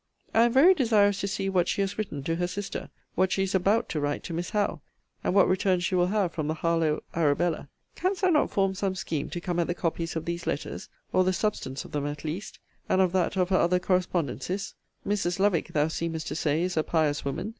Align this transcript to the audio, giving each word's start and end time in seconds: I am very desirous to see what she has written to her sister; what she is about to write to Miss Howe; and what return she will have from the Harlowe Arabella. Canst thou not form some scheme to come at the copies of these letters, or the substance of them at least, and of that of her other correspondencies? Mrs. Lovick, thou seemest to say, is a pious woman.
I 0.33 0.45
am 0.45 0.51
very 0.51 0.73
desirous 0.73 1.19
to 1.21 1.27
see 1.27 1.47
what 1.47 1.67
she 1.67 1.81
has 1.81 1.95
written 1.99 2.23
to 2.23 2.37
her 2.37 2.47
sister; 2.47 2.89
what 3.13 3.31
she 3.31 3.43
is 3.43 3.53
about 3.53 3.87
to 3.89 3.99
write 3.99 4.23
to 4.23 4.33
Miss 4.33 4.49
Howe; 4.49 4.81
and 5.23 5.35
what 5.35 5.47
return 5.47 5.79
she 5.79 5.93
will 5.93 6.07
have 6.07 6.31
from 6.31 6.47
the 6.47 6.55
Harlowe 6.55 7.03
Arabella. 7.13 7.69
Canst 7.95 8.21
thou 8.23 8.29
not 8.29 8.49
form 8.49 8.73
some 8.73 8.95
scheme 8.95 9.29
to 9.29 9.39
come 9.39 9.59
at 9.59 9.67
the 9.67 9.75
copies 9.75 10.15
of 10.15 10.25
these 10.25 10.47
letters, 10.47 10.89
or 11.13 11.23
the 11.23 11.33
substance 11.33 11.85
of 11.85 11.91
them 11.91 12.07
at 12.07 12.25
least, 12.25 12.57
and 12.89 12.99
of 12.99 13.11
that 13.11 13.37
of 13.37 13.49
her 13.49 13.57
other 13.59 13.77
correspondencies? 13.77 14.73
Mrs. 15.07 15.37
Lovick, 15.37 15.67
thou 15.67 15.87
seemest 15.87 16.25
to 16.29 16.35
say, 16.35 16.63
is 16.63 16.75
a 16.75 16.81
pious 16.81 17.23
woman. 17.23 17.49